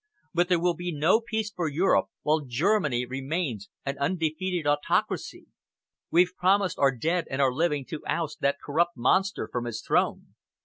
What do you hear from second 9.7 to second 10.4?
throne.